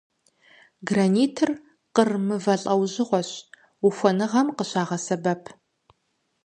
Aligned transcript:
Гранитыр 0.87 1.49
къыр 1.93 2.09
мывэ 2.27 2.55
лӏэужьыгъуэщ, 2.61 3.29
ухуэныгъэм 3.85 4.47
къыщагъэсэбэп. 4.57 5.43